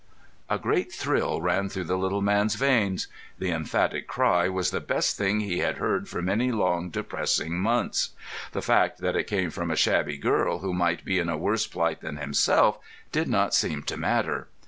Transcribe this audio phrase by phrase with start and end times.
[0.49, 3.05] A great thrill ran through the little man's veins.
[3.37, 8.09] The emphatic cry was the best thing he had heard for many long, depressing months.
[8.51, 11.67] The fact that it came from a shabby girl who might be in a worse
[11.67, 12.79] plight than himself
[13.11, 14.47] did not seem to matter.